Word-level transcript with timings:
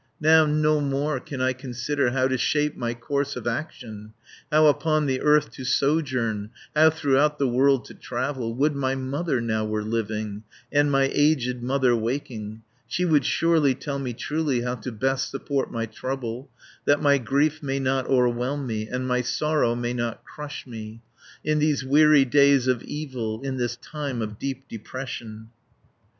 "Now 0.19 0.47
no 0.47 0.81
more 0.81 1.19
can 1.19 1.41
I 1.41 1.53
consider 1.53 2.09
How 2.09 2.27
to 2.27 2.35
shape 2.35 2.75
my 2.75 2.95
course 2.95 3.35
of 3.35 3.45
action, 3.45 4.13
How 4.51 4.65
upon 4.65 5.05
the 5.05 5.21
earth 5.21 5.51
to 5.51 5.63
sojourn, 5.63 6.49
210 6.73 6.73
How 6.81 6.89
throughout 6.89 7.37
the 7.37 7.47
world 7.47 7.85
to 7.85 7.93
travel. 7.93 8.55
Would 8.55 8.75
my 8.75 8.95
mother 8.95 9.39
now 9.39 9.63
were 9.63 9.83
living, 9.83 10.41
And 10.71 10.91
my 10.91 11.11
aged 11.13 11.61
mother 11.61 11.95
waking! 11.95 12.63
She 12.87 13.05
would 13.05 13.25
surely 13.25 13.75
tell 13.75 13.99
me 13.99 14.13
truly 14.13 14.61
How 14.61 14.73
to 14.73 14.91
best 14.91 15.29
support 15.29 15.71
my 15.71 15.85
trouble, 15.85 16.49
That 16.85 17.03
my 17.03 17.19
grief 17.19 17.61
may 17.61 17.77
not 17.79 18.07
o'erwhelm 18.09 18.65
me, 18.65 18.87
And 18.87 19.07
my 19.07 19.21
sorrow 19.21 19.75
may 19.75 19.93
not 19.93 20.23
crush 20.25 20.65
me, 20.65 21.01
In 21.43 21.59
these 21.59 21.85
weary 21.85 22.25
days 22.25 22.65
of 22.65 22.81
evil, 22.81 23.39
In 23.43 23.57
this 23.57 23.75
time 23.75 24.23
of 24.23 24.39
deep 24.39 24.67
depression." 24.67 25.49